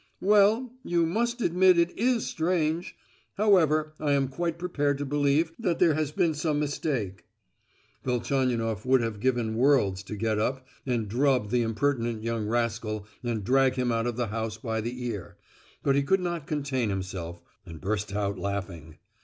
"Well, 0.21 0.73
you 0.83 1.05
must 1.05 1.41
admit 1.41 1.77
it 1.77 1.95
is 1.95 2.25
strange! 2.25 2.95
However, 3.35 3.93
I 3.99 4.13
am 4.13 4.29
quite 4.29 4.57
prepared 4.57 4.97
to 4.97 5.05
believe 5.05 5.51
that 5.59 5.77
there 5.77 5.93
has 5.93 6.11
been 6.11 6.33
some 6.33 6.59
mistake." 6.59 7.23
Velchaninoff 8.03 8.83
would 8.83 9.01
have 9.01 9.19
given 9.19 9.53
worlds 9.53 10.01
to 10.05 10.15
get 10.15 10.39
up 10.39 10.65
and 10.87 11.07
drub 11.07 11.51
the 11.51 11.61
impertinent 11.61 12.23
young 12.23 12.47
rascal 12.47 13.05
and 13.21 13.43
drag 13.43 13.75
him 13.75 13.91
out 13.91 14.07
of 14.07 14.15
the 14.15 14.29
house 14.29 14.57
by 14.57 14.81
the 14.81 15.05
ear; 15.05 15.37
but 15.83 15.93
he 15.95 16.01
could 16.01 16.19
not 16.19 16.47
contain 16.47 16.89
himself, 16.89 17.39
and 17.63 17.79
burst 17.79 18.11
out 18.11 18.39
laughing. 18.39 18.97